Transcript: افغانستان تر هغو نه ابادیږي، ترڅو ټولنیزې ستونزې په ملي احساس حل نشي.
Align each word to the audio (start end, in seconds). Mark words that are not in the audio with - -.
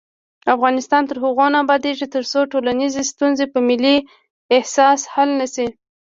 افغانستان 0.55 1.01
تر 1.09 1.17
هغو 1.23 1.45
نه 1.53 1.57
ابادیږي، 1.63 2.05
ترڅو 2.15 2.39
ټولنیزې 2.51 3.01
ستونزې 3.11 3.45
په 3.53 3.59
ملي 3.69 3.95
احساس 4.55 4.99
حل 5.13 5.29
نشي. 5.39 5.67